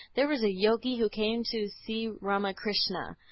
[0.15, 3.17] There was a Yogi who came to see Ramakrishna.